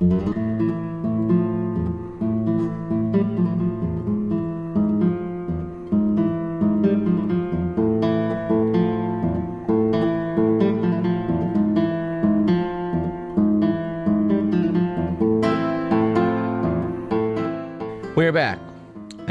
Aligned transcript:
We're 0.00 0.53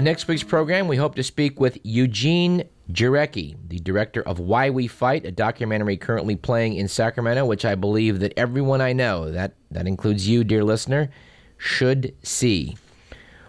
On 0.04 0.06
next 0.06 0.28
week's 0.28 0.44
program, 0.44 0.90
we 0.90 0.98
hope 0.98 1.16
to 1.16 1.24
speak 1.24 1.62
with 1.62 1.78
Eugene 1.82 2.66
Jarecki, 2.92 3.56
the 3.70 3.80
director 3.80 4.22
of 4.22 4.38
Why 4.38 4.70
We 4.70 4.86
Fight, 4.86 5.26
a 5.26 5.32
documentary 5.32 5.96
currently 5.96 6.36
playing 6.36 6.74
in 6.74 6.90
Sacramento, 6.90 7.46
which 7.46 7.64
I 7.64 7.76
believe 7.76 8.20
that 8.20 8.34
everyone 8.36 8.82
I 8.82 8.92
know, 8.92 9.32
that, 9.32 9.54
that 9.72 9.88
includes 9.88 10.28
you, 10.28 10.44
dear 10.44 10.62
listener, 10.62 11.10
should 11.56 12.14
see. 12.22 12.76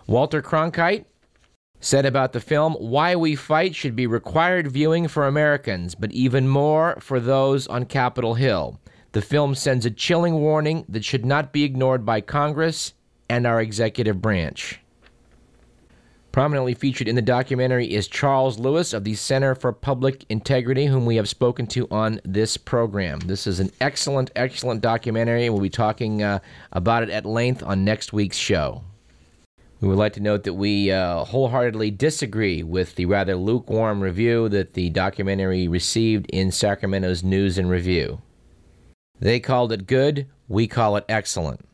Walter 0.07 0.41
Cronkite 0.41 1.07
said 1.81 2.07
about 2.07 2.33
the 2.33 2.39
film 2.39 2.75
Why 2.75 3.17
We 3.17 3.35
Fight 3.35 3.75
should 3.75 3.97
be 3.97 4.07
required 4.07 4.69
viewing 4.71 5.09
for 5.09 5.27
Americans, 5.27 5.97
but 5.97 6.13
even 6.13 6.47
more 6.47 6.97
for 7.01 7.19
those 7.19 7.67
on 7.67 7.85
Capitol 7.85 8.35
Hill. 8.35 8.79
The 9.11 9.23
film 9.23 9.57
sends 9.57 9.87
a 9.87 9.91
chilling 9.91 10.35
warning 10.35 10.85
that 10.89 11.05
should 11.05 11.27
not 11.27 11.53
be 11.53 11.65
ignored 11.65 12.07
by 12.07 12.21
Congress 12.21 12.95
and 13.29 13.45
our 13.45 13.61
executive 13.61 14.23
branch. 14.23 14.79
Prominently 16.35 16.75
featured 16.75 17.07
in 17.07 17.15
the 17.15 17.23
documentary 17.23 17.95
is 17.95 18.09
Charles 18.09 18.59
Lewis 18.59 18.93
of 18.93 19.05
the 19.05 19.15
Center 19.15 19.55
for 19.55 19.73
Public 19.73 20.25
Integrity, 20.29 20.87
whom 20.87 21.07
we 21.07 21.15
have 21.15 21.29
spoken 21.29 21.65
to 21.69 21.87
on 21.93 22.21
this 22.25 22.57
program. 22.57 23.21
This 23.21 23.47
is 23.47 23.61
an 23.61 23.71
excellent, 23.81 24.33
excellent 24.35 24.81
documentary. 24.81 25.49
We'll 25.49 25.61
be 25.61 25.71
talking 25.71 26.25
uh, 26.25 26.41
about 26.73 27.05
it 27.05 27.11
at 27.11 27.25
length 27.25 27.63
on 27.63 27.85
next 27.85 28.13
week's 28.13 28.37
show. 28.37 28.83
We 29.81 29.87
would 29.87 29.97
like 29.97 30.15
to 30.15 30.21
note 30.21 30.43
that 30.43 30.55
we 30.55 30.91
uh, 30.91 31.23
wholeheartedly 31.23 31.93
disagree 31.93 32.65
with 32.65 32.97
the 32.97 33.07
rather 33.07 33.37
lukewarm 33.37 34.01
review 34.01 34.49
that 34.49 34.75
the 34.75 34.91
documentary 34.91 35.69
received 35.69 36.27
in 36.31 36.51
Sacramento's 36.51 37.23
News 37.23 37.59
and 37.59 37.71
Review. 37.71 38.21
They 39.21 39.39
called 39.39 39.71
it 39.71 39.87
good, 39.87 40.27
we 40.49 40.67
call 40.67 40.97
it 40.97 41.05
excellent. 41.09 41.65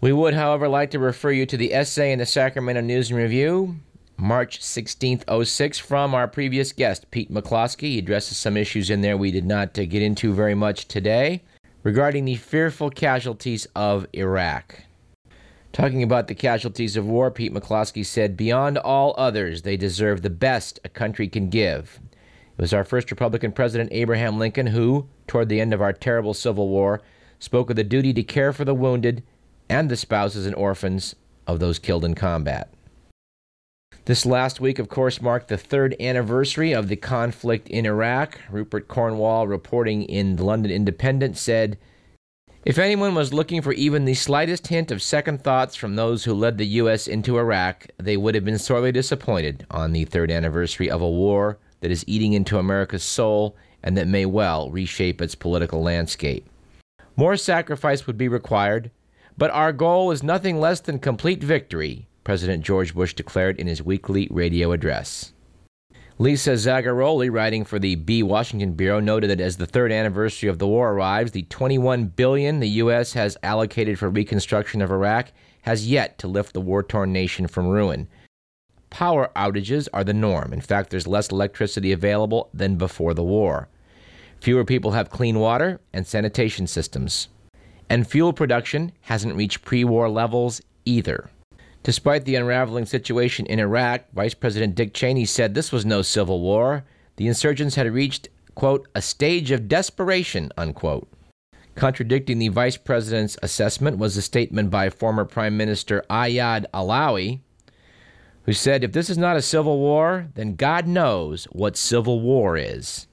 We 0.00 0.12
would, 0.12 0.34
however, 0.34 0.68
like 0.68 0.92
to 0.92 1.00
refer 1.00 1.32
you 1.32 1.44
to 1.46 1.56
the 1.56 1.74
essay 1.74 2.12
in 2.12 2.20
the 2.20 2.26
Sacramento 2.26 2.82
News 2.82 3.10
and 3.10 3.18
Review, 3.18 3.80
March 4.16 4.60
16th, 4.60 5.44
06, 5.44 5.78
from 5.80 6.14
our 6.14 6.28
previous 6.28 6.72
guest, 6.72 7.10
Pete 7.10 7.32
McCloskey. 7.32 7.88
He 7.88 7.98
addresses 7.98 8.36
some 8.36 8.56
issues 8.56 8.90
in 8.90 9.00
there 9.00 9.16
we 9.16 9.32
did 9.32 9.44
not 9.44 9.76
uh, 9.76 9.84
get 9.86 10.02
into 10.02 10.32
very 10.32 10.54
much 10.54 10.86
today 10.86 11.42
regarding 11.82 12.26
the 12.26 12.36
fearful 12.36 12.90
casualties 12.90 13.66
of 13.74 14.06
Iraq. 14.12 14.84
Talking 15.72 16.04
about 16.04 16.28
the 16.28 16.34
casualties 16.34 16.96
of 16.96 17.04
war, 17.04 17.32
Pete 17.32 17.52
McCloskey 17.52 18.06
said, 18.06 18.36
Beyond 18.36 18.78
all 18.78 19.16
others, 19.18 19.62
they 19.62 19.76
deserve 19.76 20.22
the 20.22 20.30
best 20.30 20.78
a 20.84 20.88
country 20.88 21.26
can 21.26 21.50
give. 21.50 21.98
It 22.56 22.62
was 22.62 22.72
our 22.72 22.84
first 22.84 23.10
Republican 23.10 23.50
president, 23.50 23.90
Abraham 23.92 24.38
Lincoln, 24.38 24.68
who, 24.68 25.08
toward 25.26 25.48
the 25.48 25.60
end 25.60 25.74
of 25.74 25.82
our 25.82 25.92
terrible 25.92 26.34
Civil 26.34 26.68
War, 26.68 27.02
spoke 27.40 27.68
of 27.68 27.74
the 27.74 27.82
duty 27.82 28.12
to 28.12 28.22
care 28.22 28.52
for 28.52 28.64
the 28.64 28.74
wounded 28.74 29.24
and 29.68 29.90
the 29.90 29.96
spouses 29.96 30.46
and 30.46 30.54
orphans 30.54 31.14
of 31.46 31.60
those 31.60 31.78
killed 31.78 32.04
in 32.04 32.14
combat. 32.14 32.72
This 34.04 34.24
last 34.24 34.58
week, 34.58 34.78
of 34.78 34.88
course, 34.88 35.20
marked 35.20 35.48
the 35.48 35.58
third 35.58 35.94
anniversary 36.00 36.72
of 36.72 36.88
the 36.88 36.96
conflict 36.96 37.68
in 37.68 37.84
Iraq. 37.84 38.40
Rupert 38.50 38.88
Cornwell, 38.88 39.46
reporting 39.46 40.02
in 40.04 40.36
the 40.36 40.44
London 40.44 40.72
Independent, 40.72 41.36
said 41.36 41.76
If 42.64 42.78
anyone 42.78 43.14
was 43.14 43.34
looking 43.34 43.60
for 43.60 43.74
even 43.74 44.06
the 44.06 44.14
slightest 44.14 44.68
hint 44.68 44.90
of 44.90 45.02
second 45.02 45.44
thoughts 45.44 45.76
from 45.76 45.96
those 45.96 46.24
who 46.24 46.32
led 46.32 46.56
the 46.56 46.66
U.S. 46.66 47.06
into 47.06 47.38
Iraq, 47.38 47.86
they 47.98 48.16
would 48.16 48.34
have 48.34 48.46
been 48.46 48.58
sorely 48.58 48.92
disappointed 48.92 49.66
on 49.70 49.92
the 49.92 50.06
third 50.06 50.30
anniversary 50.30 50.90
of 50.90 51.02
a 51.02 51.10
war 51.10 51.58
that 51.80 51.90
is 51.90 52.04
eating 52.06 52.32
into 52.32 52.58
America's 52.58 53.02
soul 53.02 53.56
and 53.82 53.94
that 53.98 54.08
may 54.08 54.24
well 54.24 54.70
reshape 54.70 55.20
its 55.20 55.34
political 55.34 55.82
landscape. 55.82 56.48
More 57.14 57.36
sacrifice 57.36 58.06
would 58.06 58.16
be 58.16 58.28
required, 58.28 58.90
but 59.38 59.50
our 59.52 59.72
goal 59.72 60.10
is 60.10 60.22
nothing 60.22 60.58
less 60.58 60.80
than 60.80 60.98
complete 60.98 61.42
victory, 61.42 62.08
President 62.24 62.64
George 62.64 62.92
Bush 62.92 63.14
declared 63.14 63.58
in 63.58 63.68
his 63.68 63.82
weekly 63.82 64.26
radio 64.30 64.72
address. 64.72 65.32
Lisa 66.18 66.54
Zagaroli, 66.54 67.32
writing 67.32 67.64
for 67.64 67.78
the 67.78 67.94
Bee 67.94 68.24
Washington 68.24 68.72
Bureau, 68.72 68.98
noted 68.98 69.30
that 69.30 69.40
as 69.40 69.56
the 69.56 69.66
third 69.66 69.92
anniversary 69.92 70.48
of 70.48 70.58
the 70.58 70.66
war 70.66 70.92
arrives, 70.92 71.30
the 71.30 71.44
21 71.44 72.06
billion 72.06 72.58
the 72.58 72.68
U.S. 72.68 73.12
has 73.12 73.36
allocated 73.44 74.00
for 74.00 74.10
reconstruction 74.10 74.82
of 74.82 74.90
Iraq 74.90 75.30
has 75.62 75.86
yet 75.86 76.18
to 76.18 76.26
lift 76.26 76.54
the 76.54 76.60
war-torn 76.60 77.12
nation 77.12 77.46
from 77.46 77.68
ruin. 77.68 78.08
Power 78.90 79.30
outages 79.36 79.86
are 79.92 80.02
the 80.02 80.12
norm. 80.12 80.52
In 80.52 80.60
fact, 80.60 80.90
there's 80.90 81.06
less 81.06 81.28
electricity 81.28 81.92
available 81.92 82.50
than 82.52 82.76
before 82.76 83.14
the 83.14 83.22
war. 83.22 83.68
Fewer 84.40 84.64
people 84.64 84.92
have 84.92 85.10
clean 85.10 85.38
water 85.38 85.80
and 85.92 86.04
sanitation 86.04 86.66
systems. 86.66 87.28
And 87.90 88.06
fuel 88.06 88.32
production 88.32 88.92
hasn't 89.02 89.36
reached 89.36 89.64
pre 89.64 89.84
war 89.84 90.08
levels 90.08 90.60
either. 90.84 91.30
Despite 91.82 92.24
the 92.24 92.34
unraveling 92.34 92.86
situation 92.86 93.46
in 93.46 93.58
Iraq, 93.58 94.10
Vice 94.12 94.34
President 94.34 94.74
Dick 94.74 94.92
Cheney 94.92 95.24
said 95.24 95.54
this 95.54 95.72
was 95.72 95.86
no 95.86 96.02
civil 96.02 96.40
war. 96.40 96.84
The 97.16 97.28
insurgents 97.28 97.76
had 97.76 97.90
reached, 97.92 98.28
quote, 98.54 98.86
a 98.94 99.00
stage 99.00 99.50
of 99.50 99.68
desperation, 99.68 100.52
unquote. 100.56 101.08
Contradicting 101.76 102.40
the 102.40 102.48
vice 102.48 102.76
president's 102.76 103.38
assessment 103.40 103.98
was 103.98 104.16
a 104.16 104.22
statement 104.22 104.68
by 104.68 104.90
former 104.90 105.24
Prime 105.24 105.56
Minister 105.56 106.04
Ayad 106.10 106.66
Allawi, 106.74 107.40
who 108.42 108.52
said, 108.52 108.82
If 108.82 108.92
this 108.92 109.08
is 109.08 109.16
not 109.16 109.36
a 109.36 109.42
civil 109.42 109.78
war, 109.78 110.26
then 110.34 110.56
God 110.56 110.88
knows 110.88 111.44
what 111.52 111.76
civil 111.76 112.20
war 112.20 112.56
is. 112.56 113.06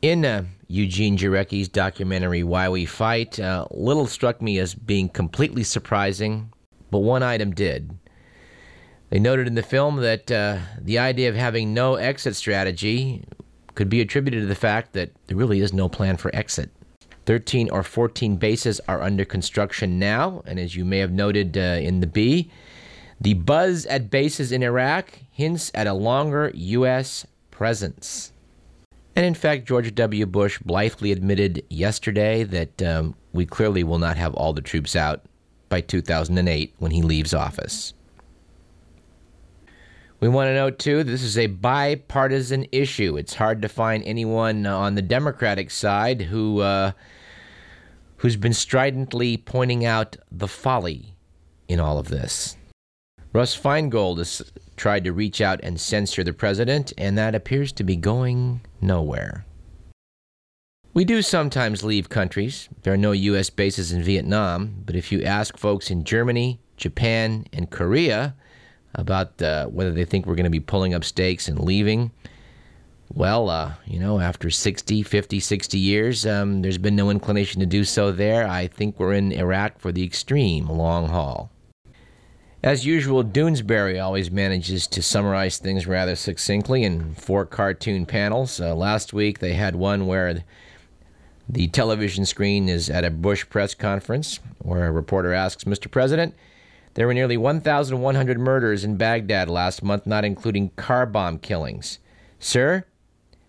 In 0.00 0.24
uh, 0.24 0.44
Eugene 0.68 1.16
Jarecki's 1.16 1.68
documentary 1.68 2.42
Why 2.42 2.68
We 2.68 2.86
Fight, 2.86 3.38
uh, 3.38 3.66
little 3.70 4.06
struck 4.06 4.42
me 4.42 4.58
as 4.58 4.74
being 4.74 5.08
completely 5.08 5.62
surprising, 5.62 6.52
but 6.90 6.98
one 6.98 7.22
item 7.22 7.52
did. 7.52 7.96
They 9.10 9.20
noted 9.20 9.46
in 9.46 9.54
the 9.54 9.62
film 9.62 9.96
that 9.96 10.30
uh, 10.30 10.58
the 10.80 10.98
idea 10.98 11.28
of 11.28 11.36
having 11.36 11.72
no 11.72 11.94
exit 11.94 12.34
strategy 12.34 13.24
could 13.76 13.88
be 13.88 14.00
attributed 14.00 14.40
to 14.40 14.46
the 14.46 14.54
fact 14.56 14.94
that 14.94 15.10
there 15.26 15.36
really 15.36 15.60
is 15.60 15.72
no 15.72 15.88
plan 15.88 16.16
for 16.16 16.34
exit. 16.34 16.70
13 17.26 17.70
or 17.70 17.82
14 17.82 18.36
bases 18.36 18.80
are 18.88 19.02
under 19.02 19.24
construction 19.24 19.98
now, 19.98 20.42
and 20.46 20.58
as 20.58 20.74
you 20.74 20.84
may 20.84 20.98
have 20.98 21.12
noted 21.12 21.56
uh, 21.56 21.60
in 21.60 22.00
the 22.00 22.06
Bee, 22.06 22.50
the 23.20 23.34
buzz 23.34 23.86
at 23.86 24.10
bases 24.10 24.52
in 24.52 24.62
Iraq 24.62 25.20
hints 25.30 25.70
at 25.74 25.86
a 25.86 25.92
longer 25.92 26.50
U.S. 26.54 27.26
presence. 27.50 28.32
And 29.16 29.24
in 29.24 29.34
fact, 29.34 29.66
George 29.66 29.94
W. 29.94 30.26
Bush 30.26 30.58
blithely 30.58 31.10
admitted 31.10 31.64
yesterday 31.70 32.44
that 32.44 32.82
um, 32.82 33.14
we 33.32 33.46
clearly 33.46 33.82
will 33.82 33.98
not 33.98 34.18
have 34.18 34.34
all 34.34 34.52
the 34.52 34.60
troops 34.60 34.94
out 34.94 35.22
by 35.70 35.80
2008 35.80 36.74
when 36.78 36.90
he 36.90 37.00
leaves 37.00 37.32
office. 37.32 37.94
We 40.20 40.28
want 40.28 40.48
to 40.48 40.54
note, 40.54 40.78
too, 40.78 41.02
this 41.02 41.22
is 41.22 41.38
a 41.38 41.46
bipartisan 41.46 42.66
issue. 42.72 43.16
It's 43.16 43.34
hard 43.34 43.62
to 43.62 43.68
find 43.68 44.04
anyone 44.04 44.66
on 44.66 44.94
the 44.94 45.02
Democratic 45.02 45.70
side 45.70 46.22
who, 46.22 46.60
uh, 46.60 46.92
who's 48.18 48.36
been 48.36 48.54
stridently 48.54 49.38
pointing 49.38 49.84
out 49.84 50.16
the 50.30 50.48
folly 50.48 51.14
in 51.68 51.80
all 51.80 51.98
of 51.98 52.08
this. 52.08 52.56
Russ 53.36 53.54
Feingold 53.54 54.16
has 54.16 54.50
tried 54.78 55.04
to 55.04 55.12
reach 55.12 55.42
out 55.42 55.60
and 55.62 55.78
censor 55.78 56.24
the 56.24 56.32
president, 56.32 56.94
and 56.96 57.18
that 57.18 57.34
appears 57.34 57.70
to 57.72 57.84
be 57.84 57.94
going 57.94 58.62
nowhere. 58.80 59.44
We 60.94 61.04
do 61.04 61.20
sometimes 61.20 61.84
leave 61.84 62.08
countries. 62.08 62.70
There 62.82 62.94
are 62.94 62.96
no 62.96 63.12
U.S. 63.12 63.50
bases 63.50 63.92
in 63.92 64.02
Vietnam, 64.02 64.82
but 64.86 64.96
if 64.96 65.12
you 65.12 65.22
ask 65.22 65.58
folks 65.58 65.90
in 65.90 66.04
Germany, 66.04 66.60
Japan, 66.78 67.44
and 67.52 67.70
Korea 67.70 68.34
about 68.94 69.42
uh, 69.42 69.66
whether 69.66 69.90
they 69.90 70.06
think 70.06 70.24
we're 70.24 70.34
going 70.34 70.44
to 70.44 70.50
be 70.50 70.58
pulling 70.58 70.94
up 70.94 71.04
stakes 71.04 71.46
and 71.46 71.60
leaving, 71.60 72.12
well, 73.12 73.50
uh, 73.50 73.74
you 73.84 73.98
know, 73.98 74.18
after 74.18 74.48
60, 74.48 75.02
50, 75.02 75.40
60 75.40 75.78
years, 75.78 76.24
um, 76.24 76.62
there's 76.62 76.78
been 76.78 76.96
no 76.96 77.10
inclination 77.10 77.60
to 77.60 77.66
do 77.66 77.84
so 77.84 78.12
there. 78.12 78.48
I 78.48 78.66
think 78.66 78.98
we're 78.98 79.12
in 79.12 79.30
Iraq 79.30 79.78
for 79.78 79.92
the 79.92 80.04
extreme 80.04 80.70
long 80.70 81.08
haul. 81.08 81.50
As 82.62 82.86
usual, 82.86 83.22
Doonesbury 83.22 84.02
always 84.02 84.30
manages 84.30 84.86
to 84.88 85.02
summarize 85.02 85.58
things 85.58 85.86
rather 85.86 86.16
succinctly 86.16 86.82
in 86.82 87.14
four 87.14 87.44
cartoon 87.44 88.06
panels. 88.06 88.60
Uh, 88.60 88.74
last 88.74 89.12
week 89.12 89.38
they 89.38 89.52
had 89.52 89.76
one 89.76 90.06
where 90.06 90.42
the 91.48 91.68
television 91.68 92.24
screen 92.24 92.68
is 92.68 92.90
at 92.90 93.04
a 93.04 93.10
Bush 93.10 93.48
press 93.48 93.74
conference 93.74 94.40
where 94.58 94.86
a 94.86 94.92
reporter 94.92 95.32
asks, 95.32 95.64
Mr. 95.64 95.90
President, 95.90 96.34
there 96.94 97.06
were 97.06 97.14
nearly 97.14 97.36
1,100 97.36 98.38
murders 98.38 98.82
in 98.82 98.96
Baghdad 98.96 99.50
last 99.50 99.82
month, 99.82 100.06
not 100.06 100.24
including 100.24 100.70
car 100.70 101.04
bomb 101.04 101.38
killings. 101.38 101.98
Sir, 102.40 102.84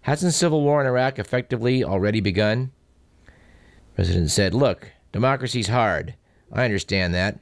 hasn't 0.02 0.34
civil 0.34 0.62
war 0.62 0.82
in 0.82 0.88
Iraq 0.88 1.18
effectively 1.18 1.84
already 1.84 2.20
begun? 2.20 2.72
The 3.26 3.32
president 3.96 4.32
said, 4.32 4.54
Look, 4.54 4.92
democracy's 5.12 5.70
hard 5.70 6.14
I 6.52 6.66
understand 6.66 7.14
that. 7.14 7.40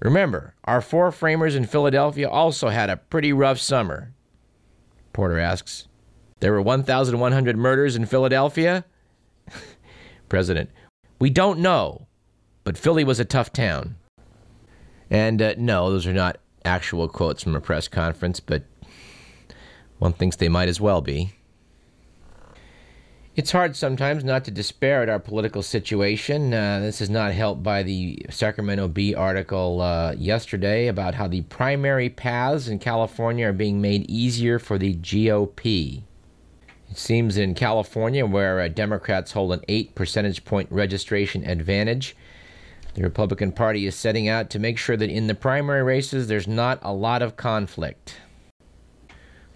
Remember, 0.00 0.54
our 0.64 0.80
four 0.80 1.10
framers 1.12 1.54
in 1.54 1.66
Philadelphia 1.66 2.28
also 2.28 2.68
had 2.68 2.90
a 2.90 2.96
pretty 2.96 3.32
rough 3.32 3.58
summer. 3.58 4.12
Porter 5.12 5.38
asks. 5.38 5.88
There 6.40 6.52
were 6.52 6.62
1,100 6.62 7.56
murders 7.56 7.96
in 7.96 8.04
Philadelphia? 8.04 8.84
President, 10.28 10.70
we 11.18 11.30
don't 11.30 11.60
know, 11.60 12.06
but 12.64 12.76
Philly 12.76 13.04
was 13.04 13.20
a 13.20 13.24
tough 13.24 13.52
town. 13.52 13.96
And 15.08 15.40
uh, 15.40 15.54
no, 15.56 15.90
those 15.90 16.06
are 16.06 16.12
not 16.12 16.38
actual 16.64 17.08
quotes 17.08 17.42
from 17.42 17.54
a 17.54 17.60
press 17.60 17.88
conference, 17.88 18.40
but 18.40 18.64
one 19.98 20.12
thinks 20.12 20.36
they 20.36 20.48
might 20.48 20.68
as 20.68 20.80
well 20.80 21.00
be. 21.00 21.34
It's 23.36 23.50
hard 23.50 23.74
sometimes 23.74 24.22
not 24.22 24.44
to 24.44 24.52
despair 24.52 25.02
at 25.02 25.08
our 25.08 25.18
political 25.18 25.62
situation. 25.62 26.54
Uh, 26.54 26.78
this 26.78 27.00
is 27.00 27.10
not 27.10 27.32
helped 27.32 27.64
by 27.64 27.82
the 27.82 28.24
Sacramento 28.30 28.86
Bee 28.86 29.12
article 29.12 29.80
uh, 29.80 30.12
yesterday 30.12 30.86
about 30.86 31.16
how 31.16 31.26
the 31.26 31.40
primary 31.42 32.08
paths 32.08 32.68
in 32.68 32.78
California 32.78 33.48
are 33.48 33.52
being 33.52 33.80
made 33.80 34.08
easier 34.08 34.60
for 34.60 34.78
the 34.78 34.94
GOP. 34.94 36.02
It 36.88 36.96
seems 36.96 37.36
in 37.36 37.56
California, 37.56 38.24
where 38.24 38.60
uh, 38.60 38.68
Democrats 38.68 39.32
hold 39.32 39.52
an 39.52 39.64
8 39.66 39.96
percentage 39.96 40.44
point 40.44 40.70
registration 40.70 41.44
advantage, 41.44 42.14
the 42.94 43.02
Republican 43.02 43.50
Party 43.50 43.84
is 43.84 43.96
setting 43.96 44.28
out 44.28 44.48
to 44.50 44.60
make 44.60 44.78
sure 44.78 44.96
that 44.96 45.10
in 45.10 45.26
the 45.26 45.34
primary 45.34 45.82
races 45.82 46.28
there's 46.28 46.46
not 46.46 46.78
a 46.82 46.92
lot 46.92 47.20
of 47.20 47.36
conflict. 47.36 48.14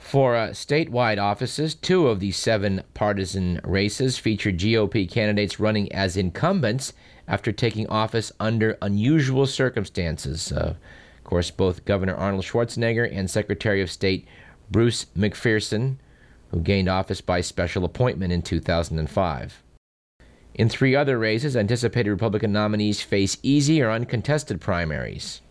For 0.08 0.34
uh, 0.34 0.48
statewide 0.52 1.22
offices, 1.22 1.74
two 1.74 2.08
of 2.08 2.18
the 2.18 2.32
seven 2.32 2.82
partisan 2.94 3.60
races 3.62 4.16
feature 4.16 4.50
GOP 4.50 5.06
candidates 5.06 5.60
running 5.60 5.92
as 5.92 6.16
incumbents 6.16 6.94
after 7.26 7.52
taking 7.52 7.86
office 7.88 8.32
under 8.40 8.78
unusual 8.80 9.46
circumstances. 9.46 10.50
Uh, 10.50 10.76
of 11.18 11.24
course, 11.24 11.50
both 11.50 11.84
Governor 11.84 12.14
Arnold 12.14 12.44
Schwarzenegger 12.44 13.06
and 13.14 13.30
Secretary 13.30 13.82
of 13.82 13.90
State 13.90 14.26
Bruce 14.70 15.04
McPherson, 15.14 15.96
who 16.52 16.60
gained 16.60 16.88
office 16.88 17.20
by 17.20 17.42
special 17.42 17.84
appointment 17.84 18.32
in 18.32 18.40
2005. 18.40 19.62
In 20.54 20.70
three 20.70 20.96
other 20.96 21.18
races, 21.18 21.54
anticipated 21.54 22.10
Republican 22.10 22.50
nominees 22.50 23.02
face 23.02 23.36
easy 23.42 23.82
or 23.82 23.90
uncontested 23.90 24.58
primaries. 24.58 25.42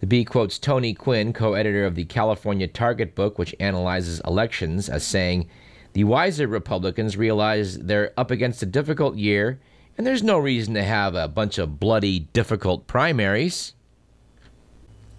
The 0.00 0.06
Bee 0.06 0.24
quotes 0.24 0.58
Tony 0.58 0.94
Quinn, 0.94 1.34
co 1.34 1.52
editor 1.52 1.84
of 1.84 1.94
the 1.94 2.06
California 2.06 2.66
Target 2.66 3.14
book, 3.14 3.38
which 3.38 3.54
analyzes 3.60 4.20
elections, 4.26 4.88
as 4.88 5.04
saying, 5.04 5.48
The 5.92 6.04
wiser 6.04 6.48
Republicans 6.48 7.18
realize 7.18 7.78
they're 7.78 8.12
up 8.16 8.30
against 8.30 8.62
a 8.62 8.66
difficult 8.66 9.16
year, 9.16 9.60
and 9.98 10.06
there's 10.06 10.22
no 10.22 10.38
reason 10.38 10.72
to 10.74 10.82
have 10.82 11.14
a 11.14 11.28
bunch 11.28 11.58
of 11.58 11.78
bloody, 11.78 12.20
difficult 12.32 12.86
primaries. 12.86 13.74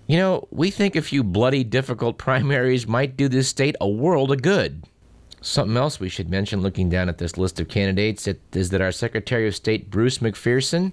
You 0.07 0.17
know, 0.17 0.47
we 0.49 0.71
think 0.71 0.95
a 0.95 1.03
few 1.03 1.23
bloody, 1.23 1.63
difficult 1.63 2.17
primaries 2.17 2.87
might 2.87 3.15
do 3.15 3.29
this 3.29 3.47
state 3.47 3.75
a 3.79 3.87
world 3.87 4.31
of 4.31 4.41
good. 4.41 4.83
Something 5.41 5.77
else 5.77 5.99
we 5.99 6.09
should 6.09 6.29
mention 6.29 6.61
looking 6.61 6.89
down 6.89 7.07
at 7.07 7.19
this 7.19 7.37
list 7.37 7.59
of 7.59 7.67
candidates 7.67 8.27
is 8.53 8.71
that 8.71 8.81
our 8.81 8.91
Secretary 8.91 9.47
of 9.47 9.55
State, 9.55 9.91
Bruce 9.91 10.17
McPherson, 10.17 10.91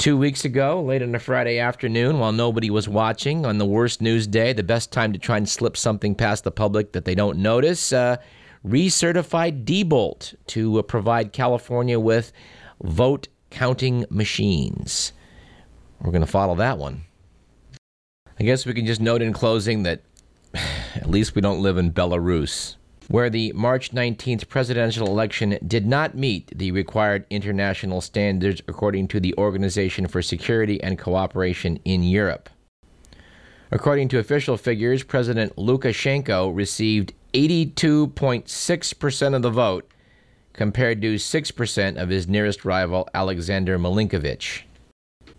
Two 0.00 0.16
weeks 0.16 0.46
ago, 0.46 0.80
late 0.80 1.02
on 1.02 1.14
a 1.14 1.18
Friday 1.18 1.58
afternoon, 1.58 2.18
while 2.18 2.32
nobody 2.32 2.70
was 2.70 2.88
watching, 2.88 3.44
on 3.44 3.58
the 3.58 3.66
worst 3.66 4.00
news 4.00 4.26
day, 4.26 4.54
the 4.54 4.62
best 4.62 4.90
time 4.90 5.12
to 5.12 5.18
try 5.18 5.36
and 5.36 5.46
slip 5.46 5.76
something 5.76 6.14
past 6.14 6.42
the 6.42 6.50
public 6.50 6.92
that 6.92 7.04
they 7.04 7.14
don't 7.14 7.36
notice, 7.36 7.92
uh, 7.92 8.16
recertified 8.66 9.66
Diebold 9.66 10.36
to 10.46 10.78
uh, 10.78 10.82
provide 10.82 11.34
California 11.34 12.00
with 12.00 12.32
vote 12.82 13.28
counting 13.50 14.06
machines. 14.08 15.12
We're 16.00 16.12
going 16.12 16.24
to 16.24 16.26
follow 16.26 16.54
that 16.54 16.78
one. 16.78 17.04
I 18.38 18.44
guess 18.44 18.64
we 18.64 18.72
can 18.72 18.86
just 18.86 19.02
note 19.02 19.20
in 19.20 19.34
closing 19.34 19.82
that 19.82 20.02
at 20.94 21.10
least 21.10 21.34
we 21.34 21.42
don't 21.42 21.60
live 21.60 21.76
in 21.76 21.92
Belarus 21.92 22.76
where 23.10 23.28
the 23.28 23.52
March 23.56 23.90
19th 23.90 24.46
presidential 24.46 25.08
election 25.08 25.58
did 25.66 25.84
not 25.84 26.16
meet 26.16 26.56
the 26.56 26.70
required 26.70 27.26
international 27.28 28.00
standards 28.00 28.62
according 28.68 29.08
to 29.08 29.18
the 29.18 29.34
Organization 29.36 30.06
for 30.06 30.22
Security 30.22 30.80
and 30.80 30.96
Cooperation 30.96 31.80
in 31.84 32.04
Europe. 32.04 32.48
According 33.72 34.10
to 34.10 34.20
official 34.20 34.56
figures, 34.56 35.02
President 35.02 35.56
Lukashenko 35.56 36.54
received 36.54 37.12
82.6% 37.34 39.34
of 39.34 39.42
the 39.42 39.50
vote, 39.50 39.90
compared 40.52 41.02
to 41.02 41.16
6% 41.16 41.96
of 42.00 42.10
his 42.10 42.28
nearest 42.28 42.64
rival, 42.64 43.08
Alexander 43.12 43.76
Milinkevich. 43.76 44.62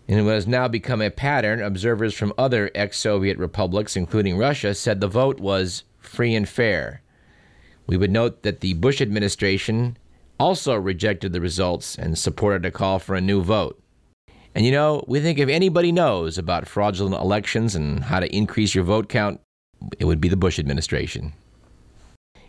In 0.08 0.26
what 0.26 0.34
has 0.34 0.46
now 0.46 0.68
become 0.68 1.00
a 1.00 1.10
pattern, 1.10 1.62
observers 1.62 2.12
from 2.12 2.34
other 2.36 2.70
ex 2.74 2.98
Soviet 2.98 3.38
republics, 3.38 3.96
including 3.96 4.36
Russia, 4.36 4.74
said 4.74 5.00
the 5.00 5.08
vote 5.08 5.40
was 5.40 5.84
free 5.98 6.34
and 6.34 6.46
fair. 6.46 7.01
We 7.86 7.96
would 7.96 8.10
note 8.10 8.42
that 8.42 8.60
the 8.60 8.74
Bush 8.74 9.00
administration 9.00 9.96
also 10.38 10.74
rejected 10.74 11.32
the 11.32 11.40
results 11.40 11.96
and 11.96 12.18
supported 12.18 12.64
a 12.64 12.70
call 12.70 12.98
for 12.98 13.14
a 13.14 13.20
new 13.20 13.42
vote. 13.42 13.80
And 14.54 14.66
you 14.66 14.72
know, 14.72 15.04
we 15.06 15.20
think 15.20 15.38
if 15.38 15.48
anybody 15.48 15.92
knows 15.92 16.36
about 16.36 16.68
fraudulent 16.68 17.20
elections 17.22 17.74
and 17.74 18.04
how 18.04 18.20
to 18.20 18.34
increase 18.34 18.74
your 18.74 18.84
vote 18.84 19.08
count, 19.08 19.40
it 19.98 20.04
would 20.04 20.20
be 20.20 20.28
the 20.28 20.36
Bush 20.36 20.58
administration. 20.58 21.32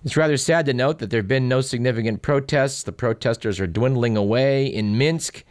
It's 0.04 0.18
rather 0.18 0.36
sad 0.36 0.66
to 0.66 0.74
note 0.74 1.00
that 1.00 1.10
there 1.10 1.22
have 1.22 1.30
been 1.30 1.48
no 1.48 1.62
significant 1.62 2.22
protests. 2.22 2.84
The 2.84 2.92
protesters 2.92 3.60
are 3.60 3.68
dwindling 3.68 4.18
away 4.18 4.66
in 4.66 4.98
Minsk. 4.98 5.46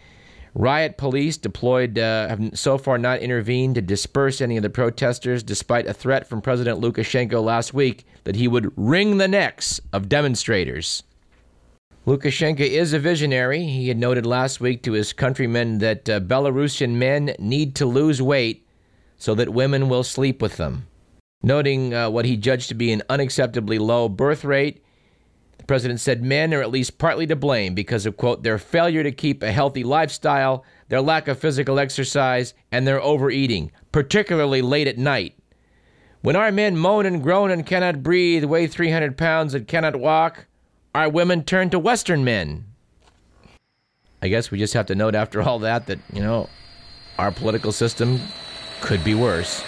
Riot 0.55 0.99
police 0.99 1.39
deployed 1.39 1.99
uh, 1.99 2.29
have 2.29 2.59
so 2.59 2.77
far 2.77 2.99
not 2.99 3.21
intervened 3.21 3.77
to 3.77 3.83
disperse 3.83 4.41
any 4.41 4.59
of 4.59 4.63
the 4.63 4.69
protesters, 4.71 5.43
despite 5.43 5.87
a 5.87 5.95
threat 5.95 6.27
from 6.27 6.43
President 6.43 6.81
Lukashenko 6.81 7.43
last 7.43 7.73
week 7.73 8.05
that 8.25 8.37
he 8.37 8.47
would 8.49 8.73
wring 8.77 9.17
the 9.17 9.29
necks 9.29 9.81
of 9.93 10.11
demonstrators. 10.11 11.05
Lukashenko 12.07 12.61
is 12.61 12.93
a 12.93 12.99
visionary. 12.99 13.65
He 13.65 13.89
had 13.89 13.97
noted 13.97 14.27
last 14.27 14.61
week 14.61 14.83
to 14.83 14.93
his 14.93 15.13
countrymen 15.13 15.79
that 15.79 16.09
uh, 16.09 16.21
Belarusian 16.21 16.91
men 16.91 17.35
need 17.39 17.75
to 17.77 17.87
lose 17.87 18.21
weight 18.21 18.67
so 19.17 19.35
that 19.37 19.51
women 19.51 19.89
will 19.89 20.03
sleep 20.03 20.43
with 20.43 20.57
them. 20.59 20.87
Noting 21.43 21.95
uh, 21.95 22.11
what 22.11 22.25
he 22.25 22.37
judged 22.37 22.69
to 22.69 22.75
be 22.75 22.93
an 22.93 23.03
unacceptably 23.09 23.79
low 23.79 24.09
birth 24.09 24.45
rate, 24.45 24.85
the 25.63 25.67
president 25.67 26.01
said 26.01 26.25
men 26.25 26.53
are 26.53 26.61
at 26.61 26.73
least 26.73 26.99
partly 26.99 27.25
to 27.25 27.37
blame 27.37 27.73
because 27.73 28.05
of, 28.05 28.17
quote, 28.17 28.43
their 28.43 28.59
failure 28.59 29.05
to 29.05 29.13
keep 29.13 29.45
a 29.45 29.53
healthy 29.53 29.85
lifestyle, 29.85 30.65
their 30.89 31.01
lack 31.01 31.29
of 31.29 31.39
physical 31.39 31.79
exercise, 31.79 32.53
and 32.73 32.85
their 32.85 33.01
overeating, 33.01 33.71
particularly 33.93 34.61
late 34.61 34.89
at 34.89 34.99
night. 34.99 35.39
When 36.21 36.35
our 36.35 36.51
men 36.51 36.77
moan 36.77 37.07
and 37.07 37.23
groan 37.23 37.53
and 37.53 37.65
cannot 37.65 38.03
breathe, 38.03 38.43
weigh 38.43 38.67
300 38.67 39.17
pounds, 39.17 39.55
and 39.55 39.69
cannot 39.69 39.95
walk, 39.95 40.47
our 40.97 41.09
women 41.09 41.45
turn 41.45 41.71
to 41.71 41.79
Western 41.79 42.25
men. 42.25 42.65
I 44.21 44.27
guess 44.27 44.51
we 44.51 44.59
just 44.59 44.75
have 44.75 44.87
to 44.87 44.97
note 44.97 45.15
after 45.15 45.41
all 45.43 45.61
that 45.61 45.87
that, 45.87 46.01
you 46.13 46.23
know, 46.23 46.51
our 47.21 47.31
political 47.31 47.71
system 47.71 48.21
could 48.81 49.05
be 49.05 49.15
worse. 49.15 49.63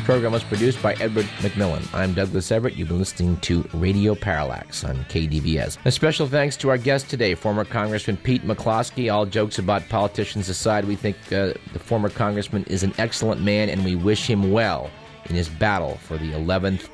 Program 0.00 0.32
was 0.32 0.44
produced 0.44 0.82
by 0.82 0.94
Edward 0.94 1.26
McMillan. 1.40 1.86
I'm 1.92 2.14
Douglas 2.14 2.50
Everett. 2.50 2.76
You've 2.76 2.88
been 2.88 2.98
listening 2.98 3.36
to 3.38 3.68
Radio 3.74 4.14
Parallax 4.14 4.84
on 4.84 4.96
KDVS. 5.04 5.78
A 5.84 5.90
special 5.90 6.26
thanks 6.26 6.56
to 6.58 6.70
our 6.70 6.78
guest 6.78 7.10
today, 7.10 7.34
former 7.34 7.64
Congressman 7.64 8.16
Pete 8.16 8.46
McCloskey. 8.46 9.12
All 9.12 9.26
jokes 9.26 9.58
about 9.58 9.88
politicians 9.88 10.48
aside, 10.48 10.86
we 10.86 10.96
think 10.96 11.16
uh, 11.32 11.52
the 11.72 11.78
former 11.78 12.08
Congressman 12.08 12.64
is 12.64 12.82
an 12.82 12.94
excellent 12.98 13.42
man, 13.42 13.68
and 13.68 13.84
we 13.84 13.96
wish 13.96 14.26
him 14.26 14.52
well 14.52 14.90
in 15.26 15.34
his 15.34 15.48
battle 15.48 15.96
for 15.96 16.16
the 16.16 16.32
11th 16.32 16.88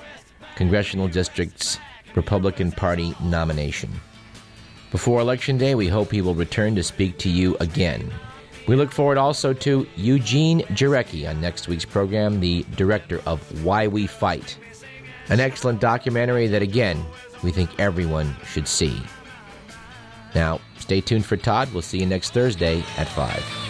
Congressional 0.57 1.09
District's 1.09 1.79
Republican 2.17 2.73
Party 2.73 3.15
nomination. 3.23 3.93
Before 4.91 5.21
Election 5.21 5.59
Day, 5.59 5.75
we 5.75 5.89
hope 5.89 6.11
he 6.11 6.23
will 6.23 6.35
return 6.35 6.75
to 6.75 6.83
speak 6.83 7.19
to 7.19 7.29
you 7.29 7.57
again. 7.61 8.11
We 8.69 8.77
look 8.77 8.93
forward 8.93 9.17
also 9.17 9.55
to 9.55 9.87
Eugene 9.97 10.61
Jarecki 10.61 11.29
on 11.29 11.41
next 11.41 11.69
week's 11.69 11.87
program, 11.87 12.39
the 12.39 12.67
director 12.77 13.23
of 13.25 13.65
Why 13.65 13.89
We 13.89 14.07
Fight. 14.07 14.59
An 15.31 15.41
excellent 15.41 15.81
documentary 15.81 16.47
that, 16.49 16.61
again, 16.61 17.03
we 17.43 17.51
think 17.51 17.71
everyone 17.81 18.37
should 18.45 18.69
see. 18.69 19.01
Now, 20.35 20.61
stay 20.79 21.01
tuned 21.01 21.25
for 21.25 21.39
Todd. 21.39 21.73
We'll 21.73 21.83
see 21.83 21.99
you 21.99 22.07
next 22.07 22.35
Thursday 22.35 22.85
at 22.99 23.09
5. 23.09 23.68